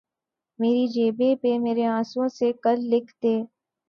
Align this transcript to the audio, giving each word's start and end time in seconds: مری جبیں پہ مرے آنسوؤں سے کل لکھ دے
مری 0.59 0.85
جبیں 0.95 1.33
پہ 1.41 1.51
مرے 1.63 1.85
آنسوؤں 1.95 2.29
سے 2.37 2.47
کل 2.63 2.77
لکھ 2.91 3.11
دے 3.23 3.35